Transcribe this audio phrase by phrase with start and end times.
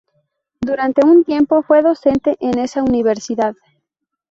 [0.61, 3.53] Durante un tiempo fue docente en esa Universidad.